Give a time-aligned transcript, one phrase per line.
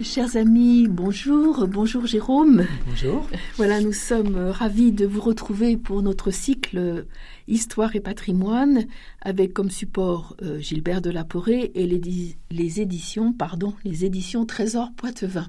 [0.00, 2.66] Chers amis, bonjour, bonjour Jérôme.
[2.86, 3.28] Bonjour.
[3.56, 7.06] Voilà, nous sommes ravis de vous retrouver pour notre cycle
[7.46, 8.86] Histoire et patrimoine,
[9.20, 12.00] avec comme support euh, Gilbert de Laporé et les,
[12.50, 15.48] les, éditions, pardon, les éditions Trésor Poitevin.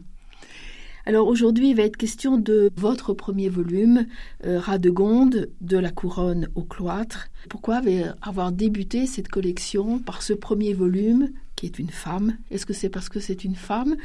[1.06, 4.06] Alors aujourd'hui, il va être question de votre premier volume,
[4.46, 7.28] euh, Radegonde, de la couronne au cloître.
[7.50, 7.82] Pourquoi
[8.22, 12.90] avoir débuté cette collection par ce premier volume, qui est une femme Est-ce que c'est
[12.90, 13.96] parce que c'est une femme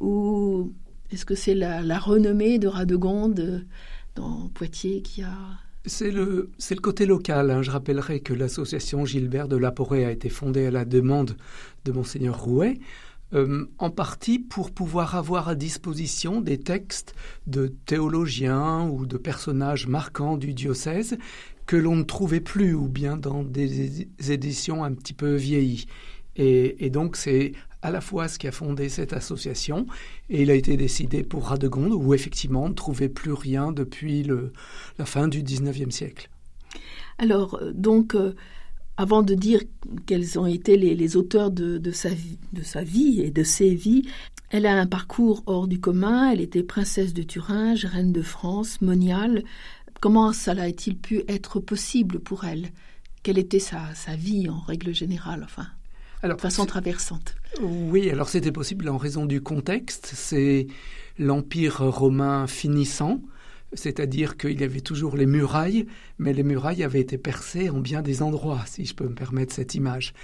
[0.00, 0.72] ou
[1.12, 3.66] est-ce que c'est la, renommée de Radegonde
[4.14, 5.36] dans Poitiers qui a...
[5.84, 7.50] C'est le, c'est le côté local.
[7.50, 7.62] Hein.
[7.62, 11.36] Je rappellerai que l'association Gilbert de Laporé a été fondée à la demande
[11.84, 12.78] de Monseigneur Rouet.
[13.34, 17.14] Euh, en partie pour pouvoir avoir à disposition des textes
[17.46, 21.16] de théologiens ou de personnages marquants du diocèse
[21.64, 25.86] que l'on ne trouvait plus ou bien dans des éditions un petit peu vieillies.
[26.36, 27.52] Et, donc c'est
[27.82, 29.86] à la fois ce qui a fondé cette association,
[30.30, 34.22] et il a été décidé pour Radegonde, où effectivement on ne trouvait plus rien depuis
[34.22, 34.52] le,
[34.98, 36.30] la fin du XIXe siècle.
[37.18, 38.34] Alors, donc, euh,
[38.96, 39.60] avant de dire
[40.06, 42.10] quels ont été les, auteurs de, de, sa
[42.52, 44.04] de sa vie et de ses vies,
[44.50, 48.80] elle a un parcours hors du commun, elle était princesse de Thuringe, reine de France,
[48.80, 49.44] moniale.
[50.00, 52.68] Comment cela a-t-il pu être possible pour elle?
[53.22, 55.68] Quelle était sa, sa vie en règle générale, enfin?
[56.22, 57.34] Alors, de façon traversante.
[57.60, 60.12] Oui, alors c'était possible en raison du contexte.
[60.14, 60.68] C'est
[61.18, 63.20] l'Empire romain finissant,
[63.72, 65.86] c'est-à-dire qu'il y avait toujours les murailles,
[66.18, 69.52] mais les murailles avaient été percées en bien des endroits, si je peux me permettre
[69.52, 70.14] cette image.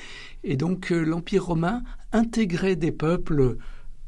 [0.44, 3.56] Et donc euh, l'Empire romain intégrait des peuples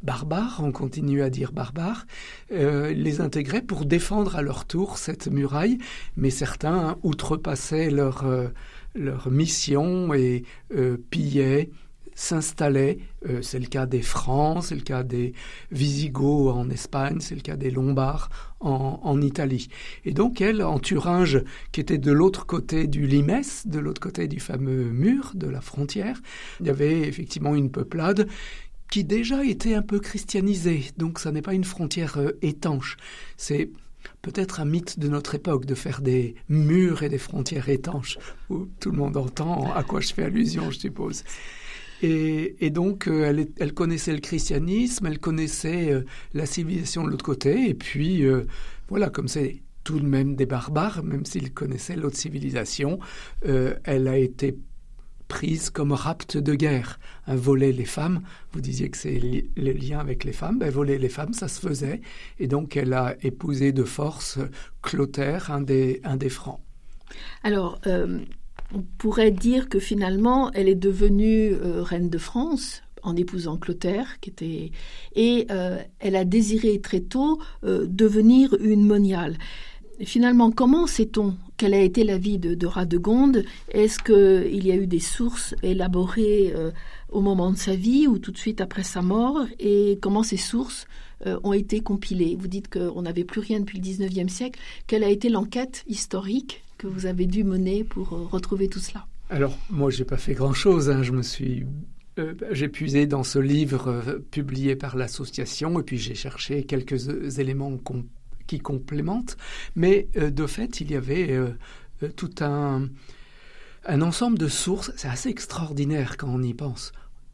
[0.03, 2.07] barbares, on continue à dire barbares,
[2.53, 5.79] euh, les intégrait pour défendre à leur tour cette muraille,
[6.17, 8.49] mais certains outrepassaient leur, euh,
[8.95, 10.45] leur mission et
[10.75, 11.71] euh, pillaient
[12.21, 12.99] s'installaient.
[13.29, 15.33] Euh, c'est le cas des Francs, c'est le cas des
[15.71, 18.29] Visigoths en Espagne, c'est le cas des Lombards
[18.61, 19.69] en, en, Italie.
[20.05, 21.43] Et donc elle, en Thuringe,
[21.73, 25.63] qui était de l'autre côté du Limès, de l'autre côté du fameux mur de la
[25.63, 26.21] frontière,
[26.61, 28.29] il y avait effectivement une peuplade
[28.91, 30.85] qui déjà était un peu christianisée.
[30.99, 32.99] Donc ça n'est pas une frontière euh, étanche.
[33.39, 33.71] C'est
[34.21, 38.19] peut-être un mythe de notre époque de faire des murs et des frontières étanches,
[38.51, 41.25] où tout le monde entend à quoi je fais allusion, je suppose.
[42.03, 47.69] Et, donc, euh, elle, connaissait le christianisme, elle connaissait euh, la civilisation de l'autre côté,
[47.69, 48.47] et puis, euh,
[48.89, 52.99] voilà, comme c'est tout de même des barbares, même s'ils connaissaient l'autre civilisation,
[53.43, 54.59] elle a été
[55.27, 57.01] prise comme rapte de guerre.
[57.27, 58.21] Voler les femmes,
[58.53, 61.49] vous disiez que c'est li les liens avec les femmes, ben, voler les femmes, ça
[61.49, 62.03] se faisait,
[62.39, 64.39] et donc elle a épousé de force
[64.83, 66.61] Clotaire, un des, un des Francs.
[67.43, 67.81] Alors,
[68.75, 74.21] on pourrait dire que finalement, elle est devenue euh, reine de France en épousant Clotaire,
[74.21, 74.73] qui était
[75.17, 79.37] et euh, elle a désiré très tôt euh, devenir une moniale.
[80.05, 83.45] Finalement, comment sait-on quelle a été la vie de, de Radegonde?
[83.71, 86.55] Est-ce qu'il y a eu des sources élaborées
[87.11, 89.45] au moment de sa vie ou tout de suite après sa mort?
[89.59, 90.87] Et comment ces sources
[91.27, 92.35] ont été compilées?
[92.35, 94.59] Vous dites qu'on n'avait plus rien depuis le 19e siècle.
[94.87, 96.63] Quelle a été l'enquête historique?
[96.81, 100.33] Que vous avez dû mener pour euh, retrouver tout cela Alors, moi, j'ai pas fait
[100.33, 100.89] grand-chose.
[100.89, 101.03] Hein.
[101.03, 101.67] Je me suis
[102.19, 107.39] euh, j'ai puisé dans ce livre euh, publié par l'association et puis j'ai cherché quelques
[107.39, 107.79] éléments
[108.47, 109.37] qui complémentent.
[109.77, 111.39] Mais de fait, il y avait
[112.17, 112.89] tout un,
[113.85, 114.91] un ensemble de sources.
[114.97, 116.93] C'est assez extraordinaire quand on y pense.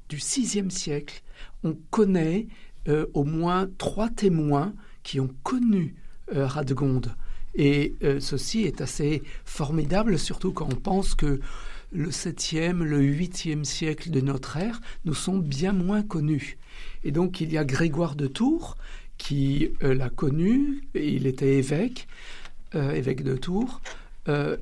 [0.08, 1.22] Du VIe siècle,
[1.64, 2.48] on connaît
[3.14, 4.74] au moins trois témoins
[5.04, 5.94] qui ont connu
[6.30, 7.14] Radegonde.
[7.56, 11.40] Et euh, ceci est assez formidable, surtout quand on pense que
[11.92, 16.58] le 7e, le 8e siècle de notre ère nous sont bien moins connus.
[17.02, 18.76] Et donc il y a Grégoire de Tours
[19.16, 22.06] qui euh, l'a connu, il était évêque,
[22.74, 23.80] euh, évêque de Tours,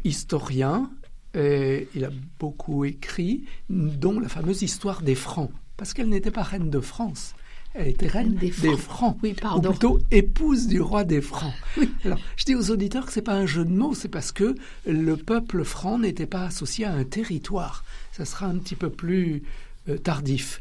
[0.05, 0.91] historien,
[1.35, 6.43] et il a beaucoup écrit, dont la fameuse histoire des Francs, parce qu'elle n'était pas
[6.43, 7.35] reine de France,
[7.75, 9.69] elle était reine des Francs, des Francs oui, pardon.
[9.69, 11.53] ou plutôt épouse du roi des Francs.
[11.77, 11.91] Oui.
[12.05, 14.55] Alors, je dis aux auditeurs que c'est pas un jeu de mots, c'est parce que
[14.87, 17.85] le peuple franc n'était pas associé à un territoire.
[18.13, 19.43] Ça sera un petit peu plus
[19.89, 20.61] euh, tardif.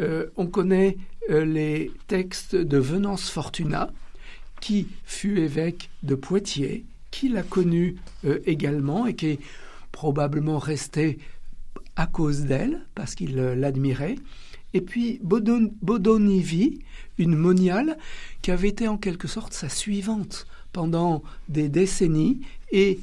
[0.00, 0.96] Euh, on connaît
[1.30, 3.90] euh, les textes de Venance Fortuna,
[4.62, 7.96] qui fut évêque de Poitiers, qu'il a connu
[8.46, 9.40] également et qui est
[9.92, 11.18] probablement resté
[11.96, 14.16] à cause d'elle, parce qu'il l'admirait.
[14.74, 16.80] Et puis Bodon, Bodonivi,
[17.16, 17.96] une moniale,
[18.42, 22.40] qui avait été en quelque sorte sa suivante pendant des décennies
[22.70, 23.00] et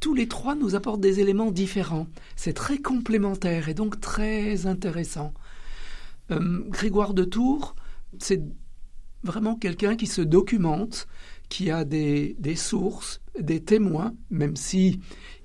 [0.00, 2.08] tous les trois nous apportent des éléments différents.
[2.34, 5.32] C'est très complémentaire et donc très intéressant.
[6.32, 7.76] Euh, Grégoire de Tours,
[8.18, 8.42] c'est
[9.22, 11.06] vraiment quelqu'un qui se documente,
[11.48, 15.00] qui a des, sources, des témoins, même si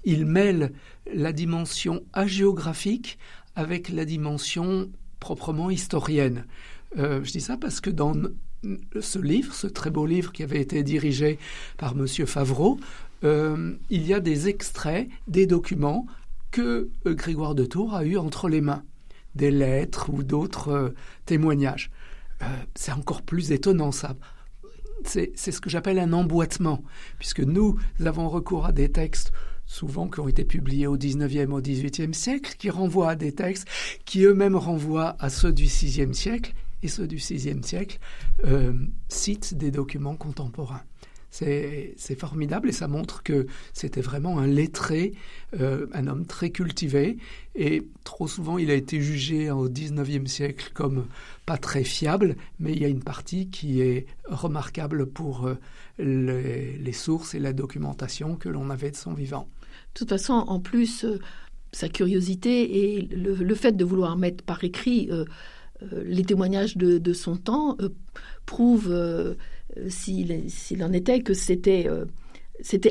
[0.05, 0.73] il mêle
[1.13, 3.19] la dimension hagiographique
[3.57, 4.89] avec la dimension
[5.19, 6.45] proprement historienne.
[6.97, 8.13] Euh, je dis ça parce que dans
[9.01, 11.39] ce livre, ce très beau livre qui avait été dirigé
[11.77, 12.07] par M.
[12.07, 12.79] Favreau,
[13.23, 16.05] euh, il y a des extraits des documents
[16.51, 18.83] que euh, Grégoire de Tours a eu entre les mains,
[19.33, 20.93] des lettres ou d'autres
[21.25, 21.89] témoignages.
[22.75, 24.15] c'est encore plus étonnant ça.
[25.03, 26.83] C'est ce que j'appelle un emboîtement,
[27.17, 29.31] puisque nous avons recours à des textes
[29.67, 33.67] souvent qui ont été publiés au 19e, au 18e siècle, qui renvoient à des textes
[34.05, 36.53] qui eux-mêmes renvoient à ceux du 6e siècle,
[36.83, 37.99] et ceux du 6e siècle
[39.09, 40.83] citent des documents contemporains.
[41.29, 45.13] C'est formidable et ça montre que c'était vraiment un lettré,
[45.59, 47.17] euh, un homme très cultivé.
[47.53, 51.05] Et trop souvent, il a été jugé au XIXe siècle comme
[51.45, 55.57] pas très fiable, mais il y a une partie qui est remarquable pour euh,
[55.99, 59.47] les, sources et la documentation que l'on avait de son vivant.
[59.97, 61.19] De toute façon, en plus, euh,
[61.71, 65.09] sa curiosité et le, fait de vouloir mettre par écrit
[65.91, 67.77] les témoignages de, son temps
[68.45, 69.35] prouvent
[69.77, 72.05] euh, s'il en était que c'était euh,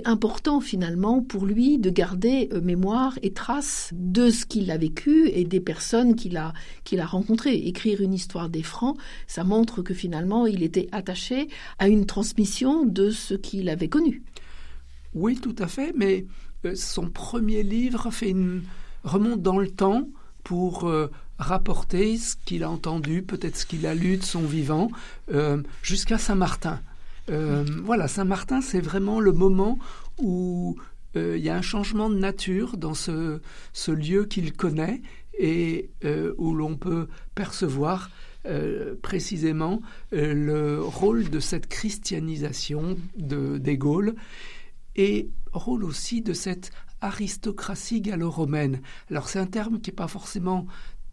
[0.04, 5.28] important finalement pour lui de garder euh, mémoire et trace de ce qu'il a vécu
[5.28, 6.52] et des personnes qu'il a,
[6.84, 7.54] qu'il a rencontrées.
[7.54, 11.48] Écrire une histoire des Francs, ça montre que finalement il était attaché
[11.78, 14.22] à une transmission de ce qu'il avait connu.
[15.14, 16.26] Oui, tout à fait, mais
[16.74, 18.62] son premier livre fait une
[19.04, 20.08] remonte dans le temps
[20.42, 20.90] pour
[21.38, 24.90] rapporter ce qu'il a entendu, peut-être ce qu'il a lu de son vivant,
[25.32, 26.80] euh, jusqu'à Saint-Martin.
[27.30, 29.78] Euh, voilà, Saint-Martin, c'est vraiment le moment
[30.18, 30.76] où
[31.16, 33.40] euh, il y a un changement de nature dans ce,
[33.88, 35.02] lieu qu'il connaît
[35.38, 35.90] et
[36.38, 38.10] où l'on peut percevoir
[39.02, 39.82] précisément
[40.12, 44.14] le rôle de cette christianisation de, des Gaules
[44.96, 46.70] et rôle aussi de cette
[47.00, 48.80] aristocratie gallo-romaine.
[49.10, 50.66] Alors c'est un terme qui n'est pas forcément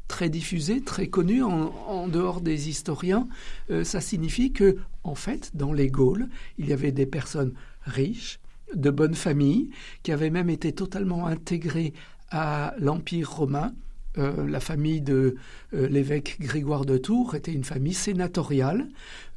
[0.08, 3.28] très diffusé, très connu en, dehors des historiens.
[3.70, 6.28] Euh, ça signifie que, en fait, dans les Gaules,
[6.58, 7.54] il y avait des personnes
[7.84, 8.40] riches,
[8.76, 9.70] de bonne famille,
[10.04, 11.94] qui avaient même été totalement intégrées
[12.30, 13.74] à l'Empire romain
[14.18, 15.36] euh, la famille de
[15.74, 18.88] euh, l'évêque Grégoire de Tours était une famille sénatoriale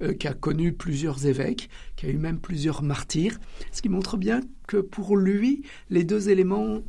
[0.03, 3.39] euh, qui a connu plusieurs évêques, qui a eu même plusieurs martyrs,
[3.73, 6.83] ce qui montre bien que pour lui, les deux éléments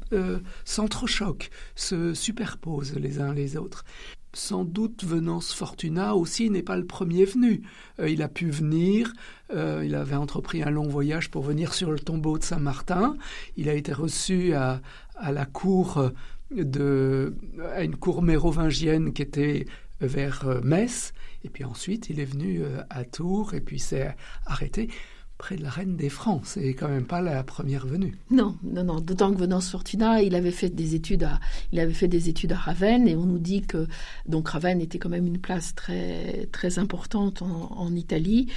[0.66, 3.86] s'entrechoquent, se superposent les uns les autres.
[4.34, 7.62] Sans doute Venance Fortuna aussi n'est pas le premier venu.
[8.00, 9.14] il a pu venir,
[9.54, 13.16] il avait entrepris un long voyage pour venir sur le tombeau de Saint-Martin.
[13.58, 14.82] Il a été reçu à,
[15.16, 16.12] à la cour
[16.52, 17.36] de,
[17.74, 19.66] à une cour mérovingienne qui était
[20.02, 21.14] vers euh, Metz.
[21.44, 24.16] Et puis ensuite, il est venu euh, à Tours et puis s'est
[24.46, 24.90] arrêté
[25.38, 26.42] près de la reine des Francs.
[26.46, 28.16] C'est quand même pas la première venue.
[28.32, 29.00] Non, non, non.
[29.00, 31.40] D'autant que Venance Fortuna, il avait fait des études à,
[31.72, 33.88] il avait fait des études à Ravenne et on nous dit que
[34.28, 38.48] donc Ravenne était quand même une place très très importante en, Italie.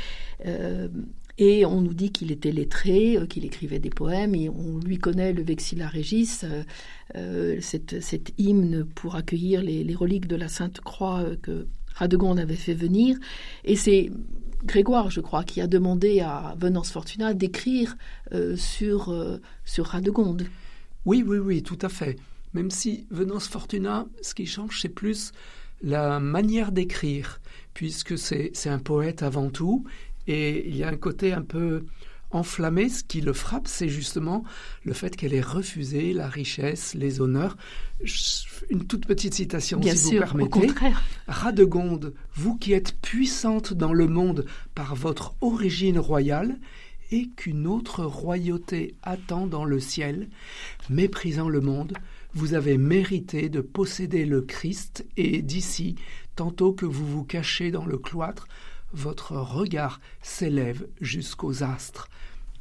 [0.47, 0.89] Euh,
[1.41, 4.99] et on nous dit qu'il était lettré, euh, qu'il écrivait des poèmes, et on lui
[4.99, 6.63] connaît le Vexilla Regis, euh,
[7.17, 12.75] euh, cet hymne pour accueillir les, reliques de la Sainte Croix que Radegonde avait fait
[12.75, 13.17] venir.
[13.65, 14.11] Et c'est
[14.65, 17.97] Grégoire, je crois, qui a demandé à Venance Fortuna d'écrire
[18.57, 20.47] sur, sur Radegonde.
[21.07, 22.17] Oui, oui, oui, tout à fait.
[22.53, 25.33] Même si Venance Fortuna, ce qui change, c'est plus
[25.83, 27.41] la manière d'écrire,
[27.73, 29.87] puisque c'est un poète avant tout,
[30.27, 31.85] et il y a un côté un peu
[32.31, 32.89] enflammé.
[32.89, 34.45] Ce qui le frappe, c'est justement
[34.85, 37.57] le fait qu'elle ait refusé la richesse, les honneurs.
[38.71, 40.59] Une toute petite citation, si vous permettez.
[40.59, 41.03] Au contraire.
[41.27, 46.57] Radegonde, vous qui êtes puissante dans le monde par votre origine royale,
[47.13, 50.29] et qu'une autre royauté attend dans le ciel,
[50.89, 51.95] méprisant le monde,
[52.35, 55.97] vous avez mérité de posséder le Christ, et d'ici,
[56.37, 58.47] tantôt que vous vous cachez dans le cloître,
[58.93, 62.09] votre regard s'élève jusqu'aux astres.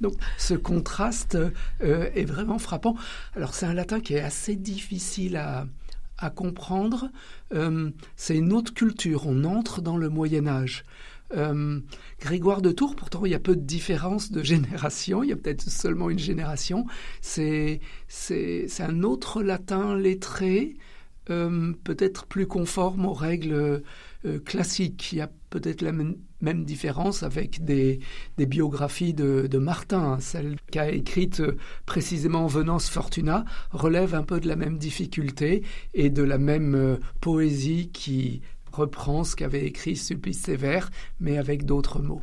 [0.01, 1.37] Donc ce contraste
[1.81, 2.95] euh, est vraiment frappant.
[3.35, 5.67] Alors c'est un latin qui est assez difficile à,
[6.35, 7.09] comprendre.
[7.53, 9.25] Euh, c'est une autre culture.
[9.25, 10.83] On entre dans le Moyen Âge.
[12.19, 15.35] Grégoire de Tours, pourtant il y a peu de différence de génération, il y a
[15.35, 16.87] peut-être seulement une génération,
[17.21, 17.79] c'est
[18.79, 20.75] un autre latin lettré,
[21.83, 23.83] peut-être plus conforme aux règles
[24.45, 25.13] classiques.
[25.13, 26.15] Il y a peut-être la même,
[26.63, 27.99] différence avec des,
[28.37, 30.19] biographies de, Martin.
[30.19, 31.41] Celle qu'a écrite
[31.85, 36.97] précisément Venance Fortuna relève un peu de la même difficulté et de la même euh,
[37.21, 42.21] poésie qui reprend ce qu'avait écrit Sulpice Sévère, mais avec d'autres mots.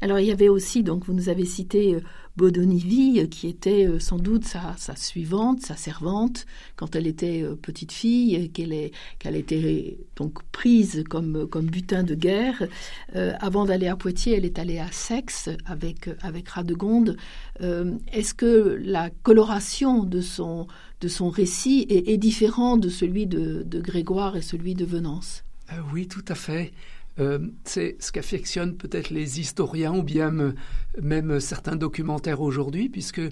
[0.00, 2.00] Alors il y avait aussi, donc vous nous avez cité euh,
[2.36, 7.90] Bodonivi, euh, qui était euh, sans doute sa, suivante, sa servante, quand elle était petite
[7.90, 12.68] fille, qu'elle qu'elle était donc prise comme, comme butin de guerre.
[13.14, 17.16] avant d'aller à Poitiers, elle est allée à Sex avec, avec Radegonde.
[17.60, 20.68] Est-ce que la coloration de son,
[21.00, 25.44] de son récit est, est différente de celui de, de Grégoire et celui de Venance?
[25.92, 26.72] Oui, tout à fait.
[27.18, 30.54] Euh, c'est ce qu'affectionnent peut-être les historiens ou bien
[31.00, 33.22] même certains documentaires aujourd'hui, puisque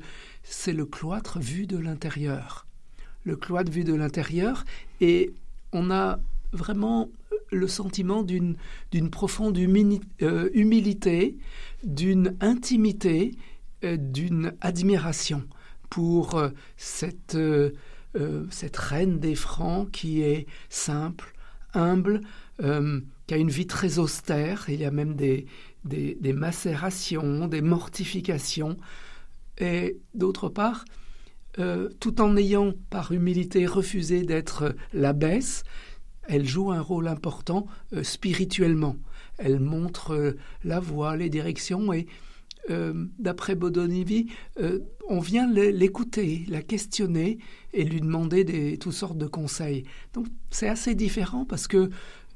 [0.42, 2.66] c'est le cloître vu de l'intérieur.
[3.24, 4.64] Le cloître vu de l'intérieur,
[5.00, 5.32] et
[5.72, 6.18] on a
[6.52, 7.10] vraiment
[7.52, 8.56] le sentiment d'une
[9.10, 11.36] profonde euh, humilité,
[11.84, 13.32] d'une intimité,
[13.84, 15.44] euh, d'une admiration
[15.90, 16.42] pour
[16.76, 17.38] cette,
[18.50, 21.32] cette reine des Francs qui est simple,
[21.74, 22.22] humble,
[23.26, 24.66] qui a une vie très austère.
[24.68, 25.46] Il y a même des,
[25.84, 28.76] des, macérations, des mortifications.
[29.58, 30.84] Et d'autre part,
[31.58, 35.64] euh, tout en ayant par humilité refusé d'être l'abbesse,
[36.28, 38.96] elle joue un rôle important euh, spirituellement.
[39.38, 40.32] Elle montre euh,
[40.64, 42.06] la voie, les directions et
[43.20, 44.26] d'après Bodonivi,
[45.08, 47.38] on vient l'écouter, la questionner
[47.72, 49.84] et lui demander des, toutes sortes de conseils.
[50.14, 51.90] Donc c'est assez différent parce que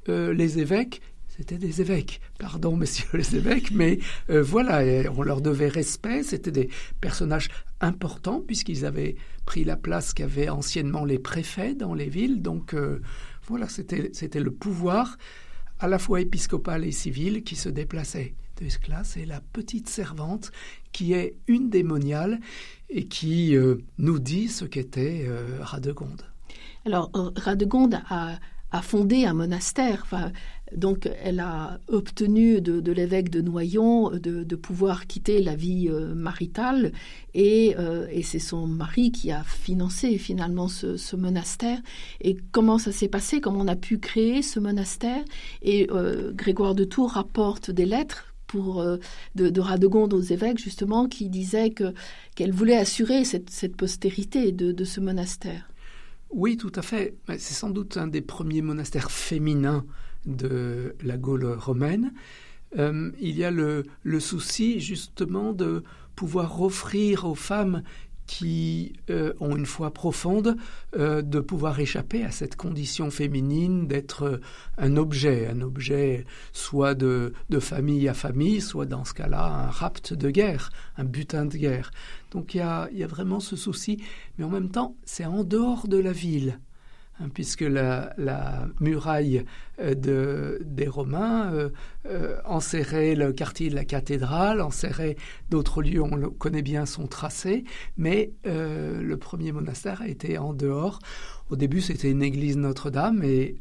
[0.09, 4.81] euh, les évêques, c'était des évêques, pardon messieurs les évêques, mais euh, voilà,
[5.15, 9.15] on leur devait respect, c'était des personnages importants puisqu'ils avaient
[9.45, 13.01] pris la place qu'avaient anciennement les préfets dans les villes, donc euh,
[13.47, 15.17] voilà, c'était le pouvoir
[15.79, 18.35] à la fois épiscopal et civil qui se déplaçait.
[18.61, 20.51] Ce c'est la petite servante
[20.91, 22.39] qui est une démoniale
[22.89, 23.55] et qui
[23.97, 25.27] nous dit ce qu'était
[25.61, 26.21] Radegonde.
[26.85, 28.37] Alors, Radegonde a
[28.71, 30.05] a fondé un monastère.
[30.75, 36.93] Donc, elle a obtenu de, l'évêque de Noyon de, pouvoir quitter la vie euh, maritale
[37.35, 41.79] euh, et, c'est son mari qui a financé finalement ce, monastère.
[42.21, 43.41] Et comment ça s'est passé?
[43.41, 45.23] Comment on a pu créer ce monastère?
[45.61, 48.83] Et euh, Grégoire de Tours rapporte des lettres pour,
[49.35, 51.93] de, Radegonde aux évêques, justement, qui disaient que,
[52.35, 55.70] qu'elle voulait assurer cette, postérité de ce monastère.
[56.31, 57.15] Oui, tout à fait.
[57.27, 59.85] C'est sans doute un des premiers monastères féminins
[60.25, 62.13] de la Gaule romaine.
[62.77, 63.83] Euh, il y a le,
[64.19, 65.83] souci justement de
[66.15, 67.83] pouvoir offrir aux femmes
[68.31, 70.55] qui euh, ont une foi profonde
[70.95, 74.39] euh, de pouvoir échapper à cette condition féminine d'être
[74.77, 80.13] un objet, un objet soit de, famille à famille, soit dans ce cas-là un rapt
[80.13, 81.91] de guerre, un butin de guerre.
[82.31, 84.01] Donc il y a, vraiment ce souci,
[84.37, 86.57] mais en même temps c'est en dehors de la ville.
[87.19, 88.13] Hein, puisque la,
[88.79, 89.45] muraille
[89.79, 91.69] euh, de, des Romains euh,
[92.05, 95.17] euh, enserrait le quartier de la cathédrale, enserrait
[95.49, 97.65] d'autres lieux, on connaît bien son tracé,
[97.97, 100.99] mais le premier monastère a été en dehors.
[101.49, 103.55] Au début, c'était une église Notre-Dame, et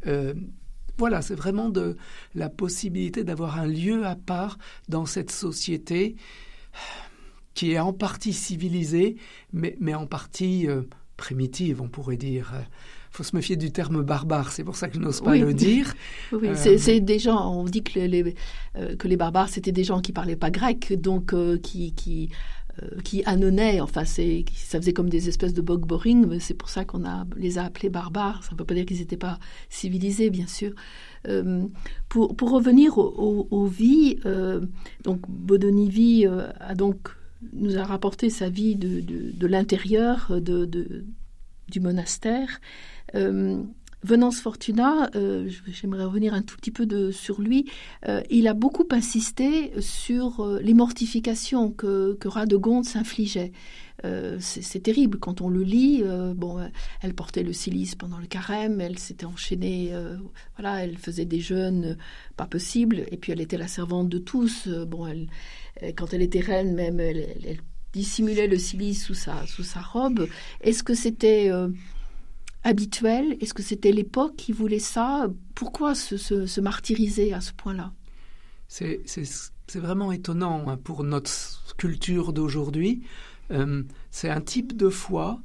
[0.99, 1.97] voilà, c'est vraiment de
[2.35, 6.17] la possibilité d'avoir un lieu à part dans cette société
[7.55, 9.17] qui est en partie civilisée,
[9.53, 10.69] mais en partie
[11.17, 12.53] primitive, on pourrait dire
[13.11, 14.53] faut se méfier du terme barbare.
[14.53, 15.95] C'est pour ça que je n'ose pas le dire.
[16.33, 17.53] Oui, euh, c'est des gens.
[17.53, 18.35] On dit que les,
[18.77, 22.31] euh, que les barbares c'était des gens qui parlaient pas grec, donc euh, qui qui
[23.05, 23.81] qui annonnaient.
[23.81, 26.27] Enfin, c'est ça faisait comme des espèces de bog boring.
[26.27, 28.45] Mais c'est pour ça qu'on a les a appelés barbares.
[28.45, 29.39] Ça ne veut pas dire qu'ils n'étaient pas
[29.69, 30.73] civilisés, bien sûr.
[32.09, 34.19] pour, pour revenir aux, vies,
[35.05, 37.09] donc Bodonivi a donc
[37.53, 41.05] nous a rapporté sa vie de, de, de l'intérieur de, de,
[41.71, 42.61] du monastère.
[43.15, 43.63] Euh,
[44.03, 47.71] Venance Fortuna, euh, j'aimerais revenir un tout petit peu sur lui,
[48.09, 53.53] euh, il a beaucoup insisté sur les mortifications que, que Radegonde s'infligeait.
[54.39, 56.03] c'est terrible quand on le lit.
[56.35, 56.67] bon,
[57.03, 59.93] elle portait le cilice pendant le carême, elle s'était enchaînée,
[60.57, 61.99] voilà, elle faisait des jeûnes
[62.39, 64.67] pas possibles, et puis elle était la servante de tous.
[64.67, 65.27] bon, elle,
[65.95, 67.61] quand elle était reine, même, elle,
[67.93, 70.29] dissimulait le cilice sous sa, sous sa robe.
[70.61, 71.51] Est-ce que c'était
[72.63, 73.37] habituel?
[73.41, 75.29] Est-ce que c'était l'époque qui voulait ça?
[75.55, 77.93] Pourquoi se, martyriser à ce point-là?
[78.69, 79.03] C'est
[79.75, 81.31] vraiment étonnant hein, pour notre
[81.77, 83.03] culture d'aujourd'hui.
[83.51, 85.41] Euh, c'est un type de foi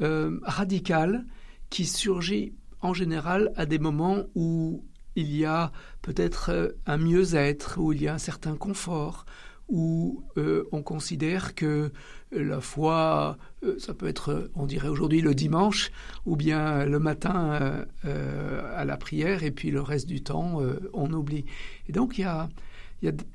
[0.00, 1.24] euh, radical
[1.70, 4.84] qui surgit en général à des moments où
[5.16, 9.26] il y a peut-être euh, un mieux-être, où il y a un certain confort,
[9.68, 11.92] où euh, on considère que
[12.32, 15.90] la foi, euh, ça peut être, on dirait aujourd'hui le dimanche,
[16.26, 20.60] ou bien le matin à la prière, et puis le reste du temps,
[20.92, 21.44] on oublie.
[21.88, 22.48] Et donc il y a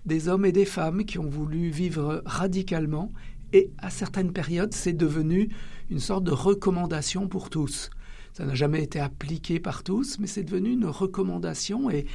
[0.05, 3.11] des hommes et des femmes qui ont voulu vivre radicalement,
[3.53, 5.49] et à certaines périodes, c'est devenu
[5.89, 7.91] une sorte de recommandation pour tous.
[8.33, 12.07] Ça n'a jamais été appliqué par tous, mais c'est devenu une recommandation et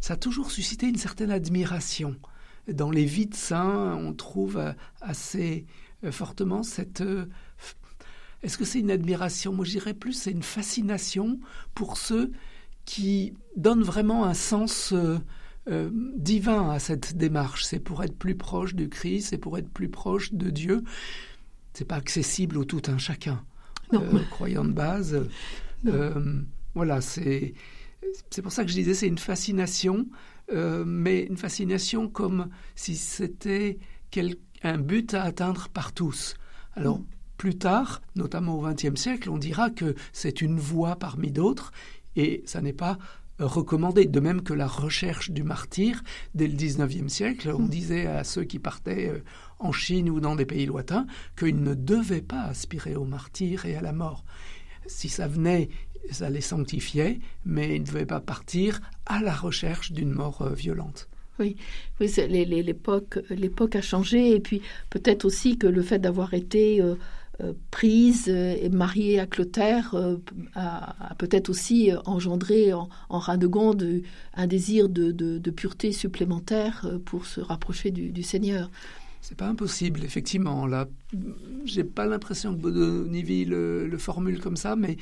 [0.00, 2.16] ça a toujours suscité une certaine admiration.
[2.72, 5.66] Dans les vies de saints, on trouve euh, assez
[6.04, 7.00] euh, fortement cette...
[7.00, 7.26] Euh,
[8.42, 9.52] est-ce que c'est une admiration?
[9.52, 11.38] Moi, je dirais plus, c'est une fascination
[11.74, 12.32] pour ceux
[12.86, 14.94] qui donnent vraiment un sens
[15.66, 17.64] divin à cette démarche.
[17.64, 20.84] C'est pour être plus proche du Christ, c'est pour être plus proche de Dieu.
[21.74, 23.44] C'est pas accessible au tout un chacun.
[23.92, 25.22] Euh, croyant de base.
[26.74, 27.54] Voilà, c'est
[28.30, 30.06] c'est pour ça que je disais c'est une fascination,
[30.52, 33.78] euh, mais une fascination comme si c'était
[34.62, 36.34] un but à atteindre par tous.
[36.74, 37.04] Alors mm.
[37.36, 41.72] plus tard, notamment au XXe siècle, on dira que c'est une voie parmi d'autres,
[42.16, 42.98] et ça n'est pas
[43.38, 46.02] recommandé, de même que la recherche du martyr
[46.34, 47.52] dès le XIXe siècle.
[47.54, 47.68] On mm.
[47.68, 49.22] disait à ceux qui partaient
[49.58, 51.06] en Chine ou dans des pays lointains,
[51.38, 54.24] qu'ils ne devaient pas aspirer au martyr et à la mort.
[54.86, 55.68] Si ça venait,
[56.10, 60.50] ça les sanctifiait, mais ils ne devaient pas partir à la recherche d'une mort euh,
[60.50, 61.08] violente.
[61.38, 61.56] Oui,
[62.00, 66.96] oui l'époque, a changé, et puis peut-être aussi que le fait d'avoir été euh,
[67.40, 69.94] euh, prise et mariée à Clotaire
[70.54, 74.02] a, peut-être aussi engendré en, en Radegonde
[74.34, 78.70] un désir de, pureté supplémentaire pour se rapprocher du Seigneur.
[79.22, 80.66] C'est pas impossible, effectivement.
[80.66, 80.88] Là,
[81.64, 84.96] j'ai pas l'impression que Bodonivi le, le, formule comme ça, mais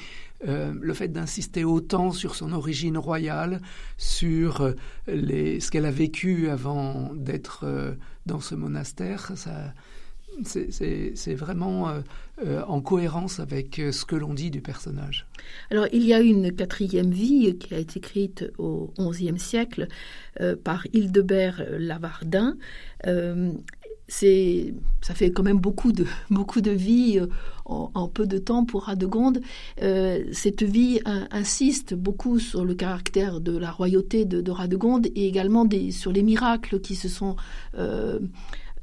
[0.46, 3.60] euh, le fait d'insister autant sur son origine royale,
[3.96, 4.72] sur euh,
[5.06, 7.94] ce qu'elle a vécu avant d'être euh,
[8.26, 9.72] dans ce monastère, ça,
[10.44, 11.92] c'est vraiment
[12.68, 15.26] en cohérence avec ce que l'on dit du personnage.
[15.70, 19.88] Alors, il y a une quatrième vie qui a été écrite au XIe siècle
[20.62, 22.56] par Hildebert Lavardin
[24.08, 27.26] c'est ça fait quand même beaucoup de beaucoup de vie euh,
[27.66, 29.42] en, peu de temps pour Radegonde.
[29.82, 35.28] Euh, cette vie insiste beaucoup sur le caractère de la royauté de, de Radegonde et
[35.28, 37.36] également des, sur les miracles qui se sont
[37.76, 38.20] euh,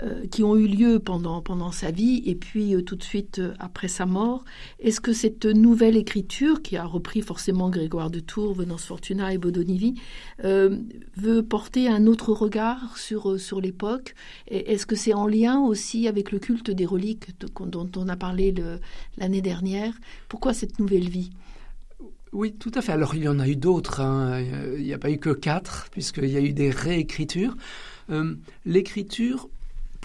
[0.03, 3.39] euh, qui ont eu lieu pendant, pendant sa vie et puis euh, tout de suite
[3.39, 4.43] euh, après sa mort.
[4.79, 9.38] Est-ce que cette nouvelle écriture, qui a repris forcément Grégoire de Tours, Venance Fortuna et
[9.38, 9.95] Bodonivi,
[10.43, 14.15] veut porter un autre regard sur, sur l'époque?
[14.47, 17.29] Est-ce que c'est en lien aussi avec le culte des reliques
[17.62, 18.53] dont on a parlé
[19.17, 19.93] l'année dernière?
[20.27, 21.29] Pourquoi cette nouvelle vie?
[22.34, 22.91] Oui, tout à fait.
[22.91, 24.01] Alors, il y en a eu d'autres.
[24.01, 24.41] Hein.
[24.77, 27.55] Il n'y a pas eu que quatre, puisqu'il y a eu des réécritures.
[28.65, 29.49] L'écriture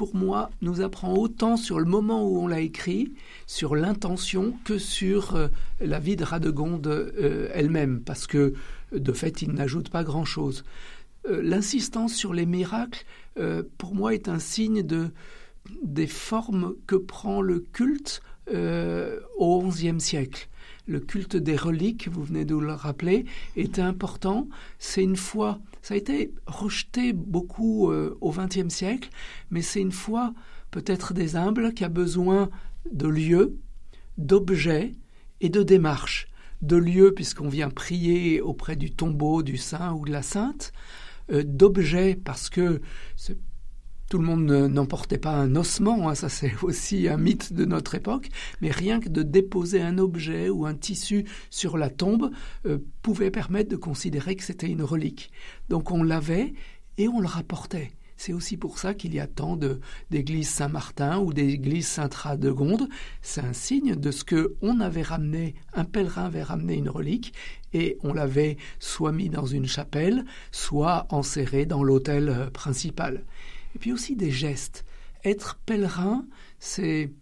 [0.00, 3.12] pour moi, nous apprend autant sur le moment où on l'a écrit,
[3.46, 8.54] sur l'intention, que sur euh, la vie de Radegonde euh, elle-même, parce que
[8.92, 10.64] de fait, il n'ajoute pas grand-chose.
[11.28, 13.04] Euh, l'insistance sur les miracles,
[13.76, 15.10] pour moi, est un signe de,
[15.82, 18.22] des formes que prend le culte
[19.36, 20.48] au XIe siècle
[20.86, 23.24] le culte des reliques, vous venez de le rappeler,
[23.56, 24.48] était important.
[24.78, 29.10] C'est une foi, ça a été rejeté beaucoup euh, au XXe siècle,
[29.50, 30.34] mais c'est une foi
[30.70, 32.50] peut-être des humbles qui a besoin
[32.90, 33.58] de lieux,
[34.18, 34.92] d'objets
[35.40, 36.28] et de démarches.
[36.62, 40.72] De lieux, puisqu'on vient prier auprès du tombeau du saint ou de la sainte,
[41.32, 42.82] euh, d'objets, parce que
[44.10, 47.94] tout le monde n'emportait pas un ossement, hein, ça c'est aussi un mythe de notre
[47.94, 48.28] époque,
[48.60, 52.32] mais rien que de déposer un objet ou un tissu sur la tombe
[52.66, 55.30] euh, pouvait permettre de considérer que c'était une relique.
[55.68, 56.54] Donc on l'avait
[56.98, 57.92] et on le rapportait.
[58.16, 59.56] C'est aussi pour ça qu'il y a tant
[60.10, 62.88] d'églises Saint-Martin ou d'églises Saint-Radegonde.
[63.22, 67.32] C'est un signe de ce que on avait ramené, un pèlerin avait ramené une relique
[67.72, 73.24] et on l'avait soit mis dans une chapelle, soit enserré dans l'autel euh, principal
[73.74, 74.84] et puis aussi des gestes.
[75.24, 76.26] Être pèlerin,
[76.58, 77.12] c'est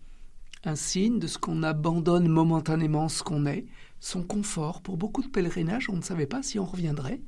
[0.64, 3.66] un signe de ce qu'on abandonne momentanément ce qu'on est,
[4.00, 4.82] son confort.
[4.82, 7.20] Pour beaucoup de pèlerinages, on ne savait pas si on reviendrait.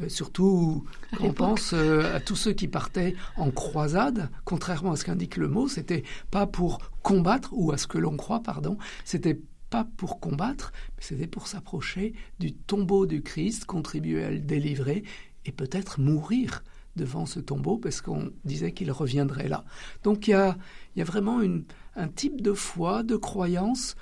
[0.00, 0.84] Euh, surtout
[1.16, 5.36] quand on pense euh, à tous ceux qui partaient en croisade, contrairement à ce qu'indique
[5.36, 9.40] le mot, c'était pas pour combattre, ou à ce que l'on croit, pardon, c'était
[9.70, 15.04] pas pour combattre, mais c'était pour s'approcher du tombeau du Christ, contribuer à le délivrer
[15.46, 16.64] et peut-être mourir
[16.96, 19.64] devant ce tombeau parce qu'on disait qu'il reviendrait là.
[20.02, 20.56] Donc il y a,
[20.94, 21.64] il y a vraiment une,
[21.96, 23.96] un type de foi, de croyance.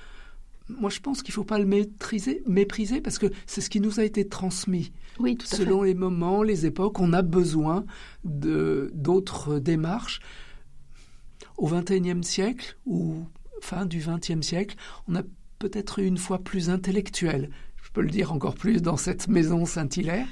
[0.68, 3.80] Moi, je pense qu'il ne faut pas le maîtriser, mépriser parce que c'est ce qui
[3.80, 4.92] nous a été transmis.
[5.18, 5.88] Oui, tout à Selon fait.
[5.88, 7.84] les moments, les époques, on a besoin
[8.24, 10.20] de d'autres démarches.
[11.58, 13.26] Au XXIe siècle ou
[13.60, 14.76] fin du XXe siècle,
[15.06, 15.22] on a
[15.58, 17.50] peut-être une foi plus intellectuelle.
[17.82, 20.26] Je peux le dire encore plus dans cette maison Saint-Hilaire.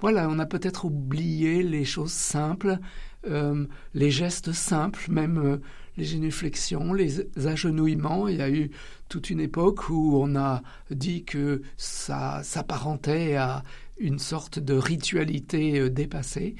[0.00, 2.78] Voilà, on a peut-être oublié les choses simples,
[3.26, 5.56] euh, les gestes simples, même euh,
[5.96, 8.28] les génuflexions, les agenouillements.
[8.28, 8.70] Il y a eu
[9.08, 13.64] toute une époque où on a dit que ça s'apparentait à
[13.98, 16.54] une sorte de ritualité euh, dépassée.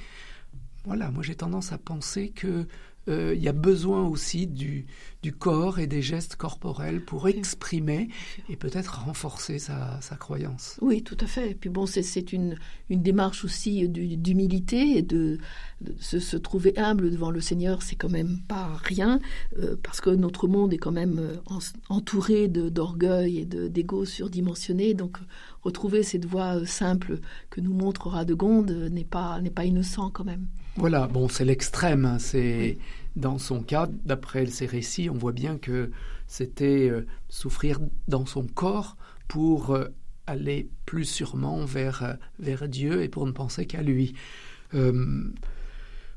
[0.85, 2.67] Voilà, moi j'ai tendance à penser que
[3.11, 4.85] il y a besoin aussi du,
[5.23, 8.09] du, corps et des gestes corporels pour exprimer
[8.49, 10.77] et peut-être renforcer sa, sa, croyance.
[10.81, 11.51] Oui, tout à fait.
[11.51, 12.57] Et puis bon, c'est une,
[12.89, 15.39] une démarche aussi d'humilité et de,
[15.81, 19.21] de se, se, trouver humble devant le Seigneur, c'est quand même pas rien,
[19.59, 24.95] euh, parce que notre monde est quand même euh, en, entouré d'orgueil et d'ego surdimensionné.
[24.95, 25.19] Donc
[25.63, 30.47] retrouver cette voie simple que nous montre Radegonde n'est pas, pas innocent quand même.
[30.77, 32.05] Voilà, bon, c'est l'extrême.
[32.05, 32.79] Hein, c'est
[33.17, 35.91] dans son cas, d'après ses récits, on voit bien que
[36.27, 39.87] c'était euh, souffrir dans son corps pour euh,
[40.27, 44.15] aller plus sûrement vers, euh, vers Dieu et pour ne penser qu'à lui.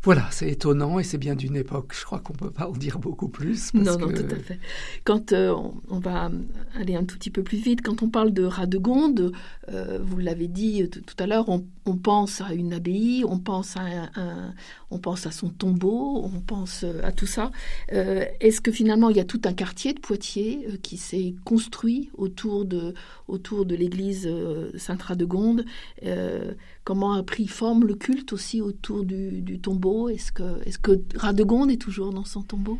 [0.03, 1.93] Voilà, c'est étonnant et c'est bien d'une époque.
[1.93, 3.71] Je crois qu'on ne peut pas en dire beaucoup plus.
[3.75, 4.21] non, non, que...
[4.21, 4.59] tout à fait.
[5.03, 6.31] Quand euh, on, on, va
[6.75, 9.31] aller un tout petit peu plus vite, quand on parle de Radegonde,
[9.69, 13.77] euh, vous l'avez dit tout à l'heure, on, on, pense à une abbaye, on pense
[13.77, 13.81] à,
[14.15, 14.53] un,
[14.89, 17.51] on pense à son tombeau, on pense à tout ça.
[17.93, 21.35] Euh, Est-ce que finalement il y a tout un quartier de Poitiers euh, qui s'est
[21.45, 22.93] construit autour de,
[23.27, 25.65] autour de l'église euh, Sainte-Radegonde
[26.83, 30.09] Comment a pris forme le culte aussi autour du, tombeau?
[30.09, 32.79] Est-ce que, est que Radegonde est toujours dans son tombeau?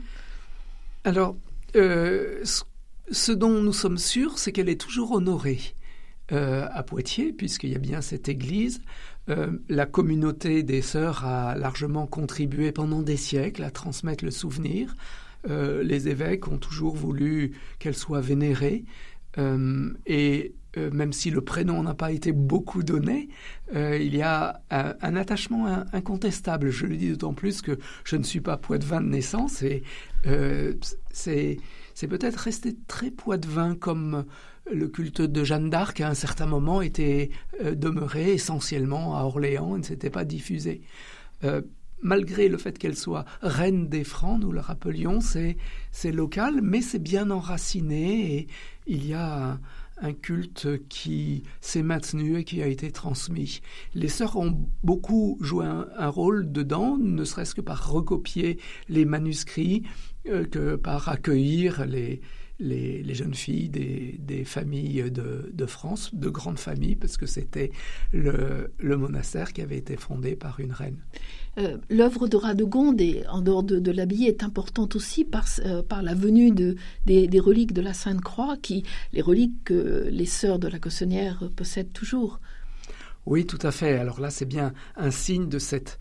[1.04, 1.36] Alors,
[1.76, 2.44] euh,
[3.12, 5.74] ce dont nous sommes sûrs, c'est qu'elle est toujours honorée
[6.32, 8.82] euh, à Poitiers, puisqu'il y a bien cette église.
[9.30, 14.96] Euh, la communauté des sœurs a largement contribué pendant des siècles à transmettre le souvenir.
[15.50, 18.86] Euh, les évêques ont toujours voulu qu'elle soit vénérée.
[20.06, 23.30] Et même si le prénom n'a pas été beaucoup donné,
[23.74, 26.70] il y a un, attachement incontestable.
[26.70, 29.84] Je le dis d'autant plus que je ne suis pas poitevin de naissance et
[31.14, 34.26] c'est peut-être resté très poitevin comme
[34.74, 37.30] le culte de Jeanne d'Arc à un certain moment était
[37.64, 40.82] euh, demeuré essentiellement à Orléans et ne s'était pas diffusé.
[41.44, 41.62] Euh,
[42.02, 47.00] malgré le fait qu'elle soit reine des Francs, nous le rappelions, c'est local, mais c'est
[47.00, 48.48] bien enraciné et
[48.88, 49.60] il y a
[50.02, 53.62] un, culte qui s'est maintenu et qui a été transmis.
[53.94, 58.58] Les sœurs ont beaucoup joué un, un rôle dedans, ne serait-ce que par recopier
[58.90, 59.84] les manuscrits,
[60.28, 62.20] euh, que par accueillir les,
[62.62, 67.26] les, les, jeunes filles des, des familles de, de, France, de grandes familles, parce que
[67.26, 67.72] c'était
[68.14, 70.98] le, le, monastère qui avait été fondé par une reine.
[71.58, 75.82] Euh, L'œuvre de Radegonde, et, en dehors de, de l'abbaye, est importante aussi par, euh,
[75.84, 80.08] par la venue de, des, des, reliques de la Sainte Croix, qui, les reliques que
[80.10, 82.40] les sœurs de la Cossonnière possèdent toujours.
[83.26, 83.98] Oui, tout à fait.
[83.98, 86.00] Alors là, c'est bien un signe de cette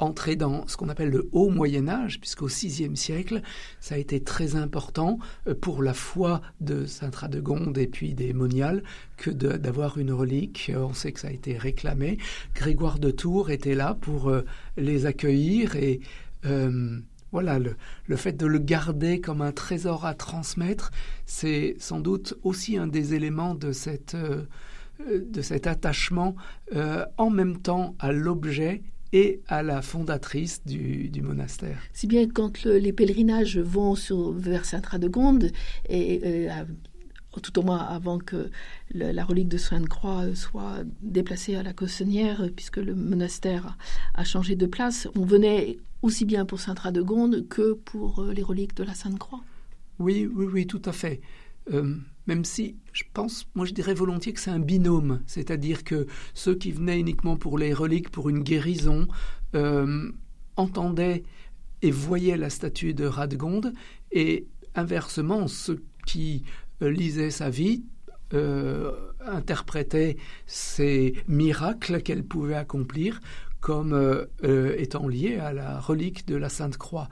[0.00, 3.42] entrer dans ce qu'on appelle le haut Moyen Âge, puisqu'au VIe siècle,
[3.80, 8.32] ça a été très important euh, pour la foi de Sainte Radegonde et puis des
[8.32, 8.82] moniales
[9.16, 10.72] que d'avoir une relique.
[10.74, 12.18] On sait que ça a été réclamé.
[12.54, 14.44] Grégoire de Tours était là pour euh,
[14.76, 16.00] les accueillir et
[16.46, 16.98] euh,
[17.32, 20.90] voilà, le, fait de le garder comme un trésor à transmettre,
[21.26, 24.16] c'est sans doute aussi un des éléments de cette
[25.08, 26.36] de cet attachement
[26.74, 28.82] euh, en même temps à l'objet
[29.12, 31.78] et à la fondatrice du, du monastère.
[31.92, 35.50] Si bien quand le, les pèlerinages vont sur, vers Sainte-Radegonde,
[35.88, 36.64] et, euh,
[37.42, 38.50] tout au moins avant que
[38.92, 43.76] le, la relique de Sainte-Croix soit déplacée à la Cossonnière, puisque le monastère
[44.14, 48.42] a, a, changé de place, on venait aussi bien pour Sainte-Radegonde que pour euh, les
[48.42, 49.40] reliques de la Sainte-Croix.
[49.98, 51.20] Oui, oui, oui, tout à fait.
[51.72, 51.94] Euh,
[52.30, 56.54] même si je pense, moi je dirais volontiers que c'est un binôme, c'est-à-dire que ceux
[56.54, 59.08] qui venaient uniquement pour les reliques, pour une guérison,
[59.56, 60.12] euh,
[60.54, 61.24] entendaient
[61.82, 63.72] et voyaient la statue de Radegonde,
[64.12, 66.44] et inversement, ceux qui
[66.82, 67.82] euh, lisaient sa vie
[68.32, 68.92] euh,
[69.26, 70.16] interprétaient
[70.46, 73.20] ces miracles qu'elle pouvait accomplir
[73.60, 74.26] comme
[74.78, 77.10] étant liés à la relique de la Sainte Croix.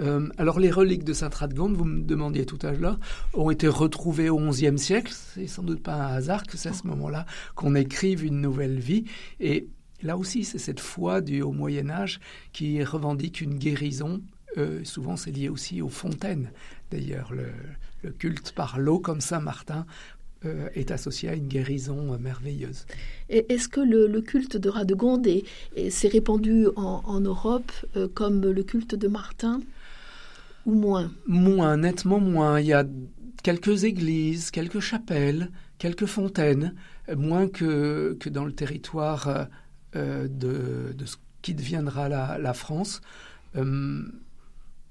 [0.00, 2.98] Euh, alors les reliques de Sainte Radegonde, vous me demandiez tout à l'heure,
[3.34, 5.12] ont été retrouvées au XIe siècle.
[5.14, 8.78] C'est sans doute pas un hasard que c'est à ce moment-là qu'on écrive une nouvelle
[8.78, 9.04] vie.
[9.40, 9.68] Et
[10.02, 12.20] Là aussi, c'est cette foi du au Moyen Âge
[12.52, 14.20] qui revendique une guérison.
[14.84, 16.50] souvent, c'est lié aussi aux fontaines.
[16.90, 19.86] D'ailleurs, le, culte par l'eau, comme Saint Martin,
[20.74, 22.84] est associé à une guérison merveilleuse.
[23.30, 25.26] Est-ce que le, culte de Radegonde
[25.88, 27.72] s'est répandu en, Europe
[28.12, 29.60] comme le culte de Martin?
[30.74, 31.76] Moins?
[31.76, 32.60] Nettement moins.
[32.60, 32.84] Il y a
[33.42, 36.74] quelques églises, quelques chapelles, quelques fontaines,
[37.16, 39.44] moins que, dans le territoire euh,
[39.94, 43.00] euh, de, ce qui deviendra la, France.
[43.56, 44.02] Euh,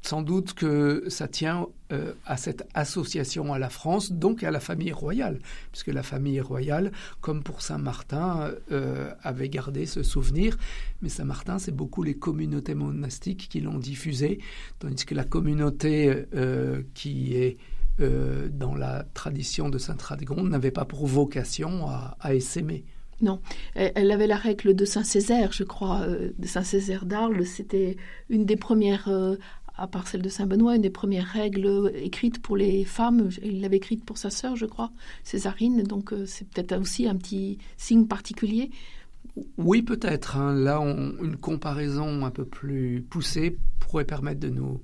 [0.06, 4.60] sans doute que ça tient euh, à cette association à la France, donc à la
[4.60, 5.40] famille royale,
[5.72, 6.92] puisque la famille royale,
[7.22, 10.58] comme pour Saint-Martin, euh, avait gardé ce souvenir.
[11.02, 14.40] Mais Saint-Martin, c'est beaucoup les communautés monastiques qui l'ont diffusé,
[14.80, 17.58] tandis que la communauté euh, qui est
[17.98, 22.84] dans la tradition de Sainte-Radegonde n'avait pas pour vocation à, à essaimer.
[23.22, 23.40] Non,
[23.74, 27.46] elle avait la règle de Saint-Césaire, je crois, de Saint-Césaire d'Arles.
[27.46, 27.96] C'était
[28.28, 29.08] une des premières
[29.78, 33.30] à part celle de Saint-Benoît, une des premières règles écrites pour les femmes.
[33.44, 34.92] Il l'avait écrite pour sa sœur, je crois,
[35.24, 35.84] Césarine.
[35.84, 38.72] Donc euh, c'est peut-être aussi un petit signe particulier.
[39.58, 40.38] Oui, peut-être.
[40.38, 40.54] Hein.
[40.54, 44.82] Là, une comparaison un peu plus poussée pourrait permettre de nous,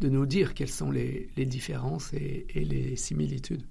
[0.00, 3.62] de nous dire quelles sont les, différences et, les similitudes.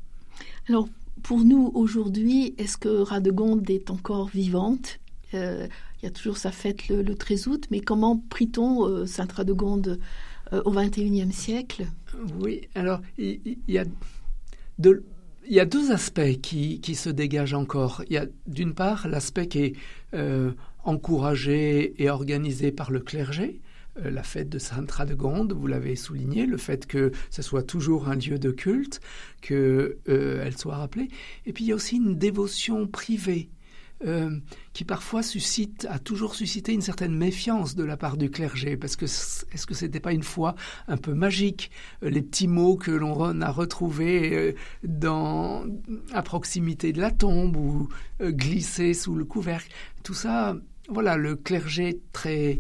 [0.67, 0.87] Alors,
[1.21, 4.99] pour nous, aujourd'hui, est-ce que Radegonde est encore vivante?
[5.35, 5.67] Euh,
[6.01, 9.99] Il y a toujours sa fête le, 13 août, mais comment prie-t-on euh, Sainte Radegonde?
[10.51, 11.85] Euh, au XXIe siècle
[12.39, 13.85] Oui, alors il y, a
[14.77, 18.03] deux, aspects qui, se dégagent encore.
[18.09, 19.73] Il y a d'une part l'aspect qui est
[20.13, 20.51] euh,
[20.83, 23.61] encouragé et organisé par le clergé,
[24.03, 28.09] euh, la fête de Sainte Radegonde, vous l'avez souligné, le fait que ce soit toujours
[28.09, 28.99] un lieu de culte,
[29.41, 31.07] qu'elle soit rappelée.
[31.45, 33.49] Et puis il y a aussi une dévotion privée
[34.05, 34.37] euh,
[34.73, 38.95] qui parfois suscite, a toujours suscité une certaine méfiance de la part du clergé, parce
[38.95, 40.55] que est-ce que c'était pas une foi
[40.87, 41.71] un peu magique,
[42.03, 45.63] euh, les petits mots que l'on a retrouvés euh,
[46.11, 47.87] à proximité de la tombe ou
[48.21, 49.69] glissés sous le couvercle,
[50.03, 50.57] tout ça,
[50.89, 52.59] voilà, le clergé très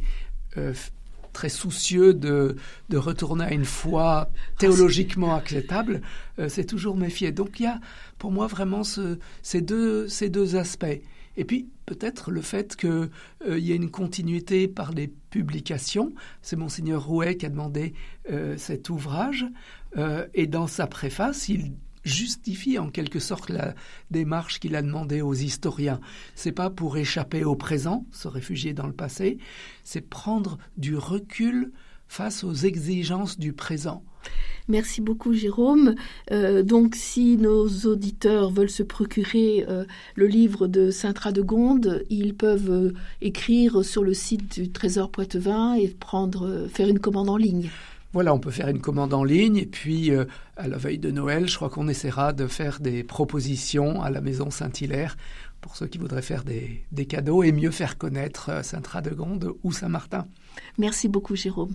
[1.33, 2.55] très soucieux de,
[2.89, 4.29] de, retourner à une foi
[4.59, 6.01] théologiquement acceptable,
[6.47, 7.31] c'est toujours méfié.
[7.31, 7.79] Donc il y a
[8.19, 11.01] pour moi vraiment ce, ces, deux, ces deux aspects.
[11.37, 13.09] Et puis peut-être le fait qu'il
[13.47, 16.13] euh, y ait une continuité par les publications.
[16.41, 17.93] C'est monseigneur Rouet qui a demandé
[18.31, 19.45] euh, cet ouvrage.
[19.97, 23.75] Euh, et dans sa préface, il justifie en quelque sorte la
[24.11, 25.99] démarche qu'il a demandé aux historiens.
[26.35, 29.37] C'est pas pour échapper au présent, se réfugier dans le passé,
[29.83, 31.71] c'est prendre du recul
[32.07, 34.03] face aux exigences du présent.
[34.67, 35.95] Merci beaucoup Jérôme.
[36.31, 39.83] Euh, donc si nos auditeurs veulent se procurer euh,
[40.15, 45.89] le livre de Saint-Radegonde, ils peuvent euh, écrire sur le site du Trésor Poitevin et
[45.89, 47.69] prendre, faire une commande en ligne.
[48.13, 50.11] Voilà, on peut faire une commande en ligne et puis
[50.55, 54.21] à la veille de Noël, je crois qu'on essaiera de faire des propositions à la
[54.21, 55.17] maison Saint-Hilaire
[55.61, 60.27] pour ceux qui voudraient faire des, des cadeaux et mieux faire connaître Saint-Radegonde ou Saint-Martin.
[60.77, 61.71] Merci beaucoup Jérôme.